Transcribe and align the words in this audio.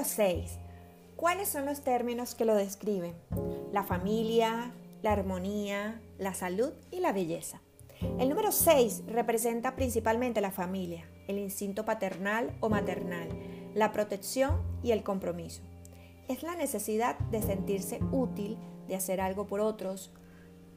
Número 0.00 0.14
6. 0.16 0.58
¿Cuáles 1.14 1.48
son 1.50 1.66
los 1.66 1.82
términos 1.82 2.34
que 2.34 2.46
lo 2.46 2.54
describen? 2.54 3.14
La 3.70 3.82
familia, 3.82 4.72
la 5.02 5.12
armonía, 5.12 6.00
la 6.16 6.32
salud 6.32 6.72
y 6.90 7.00
la 7.00 7.12
belleza. 7.12 7.60
El 8.18 8.30
número 8.30 8.50
6 8.50 9.02
representa 9.08 9.76
principalmente 9.76 10.40
la 10.40 10.52
familia, 10.52 11.06
el 11.28 11.36
instinto 11.38 11.84
paternal 11.84 12.56
o 12.60 12.70
maternal, 12.70 13.28
la 13.74 13.92
protección 13.92 14.62
y 14.82 14.92
el 14.92 15.02
compromiso. 15.02 15.60
Es 16.28 16.42
la 16.42 16.54
necesidad 16.54 17.18
de 17.18 17.42
sentirse 17.42 18.00
útil, 18.10 18.56
de 18.88 18.96
hacer 18.96 19.20
algo 19.20 19.46
por 19.46 19.60
otros. 19.60 20.14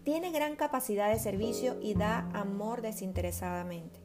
Tiene 0.04 0.34
gran 0.34 0.58
capacidad 0.58 1.10
de 1.10 1.20
servicio 1.20 1.80
y 1.82 1.94
da 1.94 2.30
amor 2.34 2.82
desinteresadamente. 2.82 4.02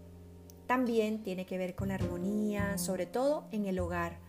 También 0.68 1.24
tiene 1.24 1.44
que 1.44 1.58
ver 1.58 1.74
con 1.74 1.88
la 1.88 1.94
armonía, 1.94 2.78
sobre 2.78 3.06
todo 3.06 3.48
en 3.50 3.66
el 3.66 3.80
hogar, 3.80 4.27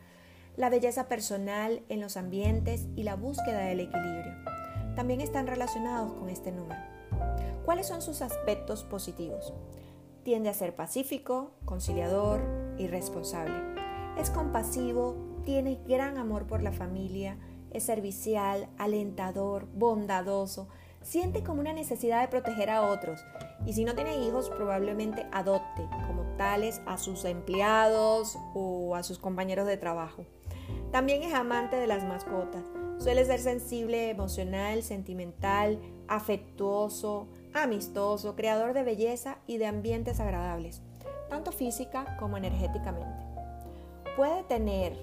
la 0.58 0.70
belleza 0.70 1.08
personal 1.08 1.82
en 1.90 2.02
los 2.02 2.18
ambientes 2.18 2.88
y 2.96 3.04
la 3.04 3.16
búsqueda 3.16 3.60
del 3.60 3.80
equilibrio. 3.80 4.34
También 4.96 5.22
están 5.22 5.48
relacionados 5.48 6.14
con 6.14 6.30
este 6.30 6.52
número. 6.52 6.82
¿Cuáles 7.66 7.88
son 7.88 8.02
sus 8.02 8.22
aspectos 8.22 8.84
positivos? 8.84 9.54
Tiende 10.24 10.50
a 10.50 10.54
ser 10.54 10.76
pacífico, 10.76 11.52
conciliador 11.66 12.42
y 12.78 12.88
responsable. 12.88 13.56
Es 14.18 14.30
compasivo, 14.30 15.16
tiene 15.46 15.80
gran 15.88 16.18
amor 16.18 16.46
por 16.46 16.62
la 16.62 16.72
familia, 16.72 17.38
es 17.72 17.84
servicial, 17.84 18.68
alentador, 18.78 19.68
bondadoso, 19.74 20.68
siente 21.02 21.44
como 21.44 21.62
una 21.62 21.74
necesidad 21.74 22.22
de 22.22 22.28
proteger 22.28 22.70
a 22.70 22.82
otros 22.82 23.24
y 23.66 23.74
si 23.74 23.86
no 23.86 23.96
tiene 23.96 24.26
hijos 24.26 24.50
probablemente 24.50 25.26
adopte 25.32 25.88
como 26.08 26.24
tales 26.38 26.82
a 26.86 26.98
sus 26.98 27.26
empleados 27.26 28.38
o 28.54 28.96
a 28.96 29.04
sus 29.04 29.20
compañeros 29.20 29.68
de 29.68 29.78
trabajo. 29.78 30.26
También 30.92 31.22
es 31.22 31.34
amante 31.36 31.76
de 31.76 31.86
las 31.86 32.04
mascotas. 32.04 32.64
Suele 32.98 33.24
ser 33.24 33.40
sensible, 33.40 34.10
emocional, 34.10 34.82
sentimental, 34.82 35.80
afectuoso, 36.08 37.28
amistoso, 37.54 38.36
creador 38.36 38.74
de 38.74 38.84
belleza 38.84 39.38
y 39.46 39.58
de 39.58 39.68
ambientes 39.68 40.20
agradables, 40.20 40.82
tanto 41.30 41.52
física 41.52 42.18
como 42.20 42.38
energéticamente. 42.38 43.24
Puede 44.18 44.44
tener 44.44 44.98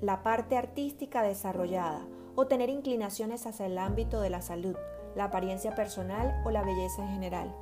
la 0.00 0.24
parte 0.24 0.56
artística 0.56 1.22
desarrollada 1.22 2.04
o 2.34 2.46
tener 2.46 2.68
inclinaciones 2.68 3.46
hacia 3.46 3.66
el 3.66 3.78
ámbito 3.78 4.20
de 4.20 4.30
la 4.30 4.42
salud, 4.42 4.76
la 5.14 5.24
apariencia 5.24 5.74
personal 5.76 6.42
o 6.44 6.50
la 6.50 6.64
belleza 6.64 7.02
en 7.02 7.10
general. 7.10 7.54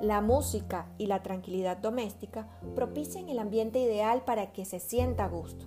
La 0.00 0.22
música 0.22 0.86
y 0.96 1.06
la 1.06 1.22
tranquilidad 1.22 1.76
doméstica 1.76 2.48
propician 2.74 3.28
el 3.28 3.38
ambiente 3.38 3.78
ideal 3.78 4.22
para 4.24 4.52
que 4.52 4.64
se 4.64 4.80
sienta 4.80 5.26
a 5.26 5.28
gusto. 5.28 5.66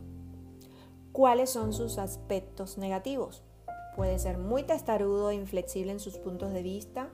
¿Cuáles 1.19 1.49
son 1.49 1.73
sus 1.73 1.97
aspectos 1.97 2.77
negativos? 2.77 3.43
Puede 3.97 4.17
ser 4.19 4.37
muy 4.37 4.63
testarudo 4.63 5.31
e 5.31 5.35
inflexible 5.35 5.91
en 5.91 5.99
sus 5.99 6.17
puntos 6.17 6.53
de 6.53 6.63
vista. 6.63 7.09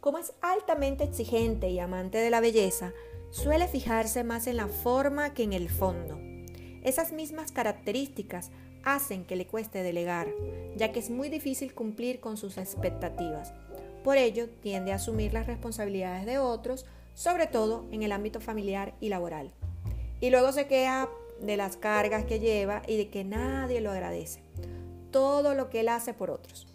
Como 0.00 0.18
es 0.18 0.34
altamente 0.42 1.04
exigente 1.04 1.70
y 1.70 1.78
amante 1.78 2.18
de 2.18 2.28
la 2.28 2.40
belleza, 2.40 2.92
suele 3.30 3.66
fijarse 3.66 4.22
más 4.22 4.48
en 4.48 4.58
la 4.58 4.68
forma 4.68 5.32
que 5.32 5.44
en 5.44 5.54
el 5.54 5.70
fondo. 5.70 6.18
Esas 6.84 7.12
mismas 7.12 7.50
características 7.50 8.50
hacen 8.84 9.24
que 9.24 9.36
le 9.36 9.46
cueste 9.46 9.82
delegar, 9.82 10.28
ya 10.76 10.92
que 10.92 11.00
es 11.00 11.08
muy 11.08 11.30
difícil 11.30 11.72
cumplir 11.72 12.20
con 12.20 12.36
sus 12.36 12.58
expectativas. 12.58 13.54
Por 14.04 14.18
ello, 14.18 14.50
tiende 14.60 14.92
a 14.92 14.96
asumir 14.96 15.32
las 15.32 15.46
responsabilidades 15.46 16.26
de 16.26 16.36
otros, 16.38 16.84
sobre 17.14 17.46
todo 17.46 17.86
en 17.92 18.02
el 18.02 18.12
ámbito 18.12 18.42
familiar 18.42 18.94
y 19.00 19.08
laboral. 19.08 19.54
Y 20.20 20.28
luego 20.28 20.52
se 20.52 20.66
queja 20.66 21.08
de 21.40 21.56
las 21.56 21.76
cargas 21.76 22.24
que 22.24 22.40
lleva 22.40 22.82
y 22.86 22.96
de 22.96 23.08
que 23.08 23.24
nadie 23.24 23.80
lo 23.80 23.90
agradece. 23.90 24.42
Todo 25.10 25.54
lo 25.54 25.70
que 25.70 25.80
él 25.80 25.88
hace 25.88 26.14
por 26.14 26.30
otros. 26.30 26.66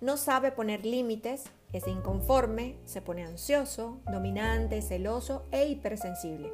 No 0.00 0.16
sabe 0.16 0.52
poner 0.52 0.86
límites, 0.86 1.44
es 1.72 1.86
inconforme, 1.86 2.76
se 2.84 3.02
pone 3.02 3.24
ansioso, 3.24 4.00
dominante, 4.10 4.82
celoso 4.82 5.44
e 5.52 5.66
hipersensible. 5.66 6.50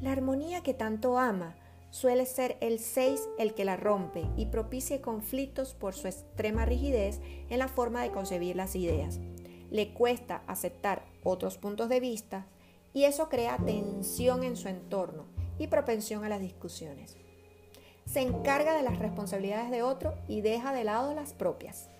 La 0.00 0.12
armonía 0.12 0.62
que 0.62 0.72
tanto 0.72 1.18
ama 1.18 1.56
suele 1.90 2.24
ser 2.24 2.56
el 2.60 2.78
6 2.78 3.28
el 3.38 3.54
que 3.54 3.64
la 3.64 3.76
rompe 3.76 4.24
y 4.36 4.46
propicia 4.46 5.02
conflictos 5.02 5.74
por 5.74 5.94
su 5.94 6.06
extrema 6.06 6.64
rigidez 6.64 7.20
en 7.48 7.58
la 7.58 7.68
forma 7.68 8.02
de 8.02 8.12
concebir 8.12 8.56
las 8.56 8.76
ideas. 8.76 9.18
Le 9.70 9.92
cuesta 9.92 10.42
aceptar 10.46 11.04
otros 11.22 11.58
puntos 11.58 11.88
de 11.88 12.00
vista 12.00 12.46
y 12.94 13.04
eso 13.04 13.28
crea 13.28 13.58
tensión 13.58 14.44
en 14.44 14.56
su 14.56 14.68
entorno 14.68 15.39
y 15.60 15.66
propensión 15.66 16.24
a 16.24 16.28
las 16.30 16.40
discusiones. 16.40 17.16
Se 18.06 18.22
encarga 18.22 18.74
de 18.74 18.82
las 18.82 18.98
responsabilidades 18.98 19.70
de 19.70 19.82
otro 19.82 20.14
y 20.26 20.40
deja 20.40 20.72
de 20.72 20.84
lado 20.84 21.14
las 21.14 21.34
propias. 21.34 21.90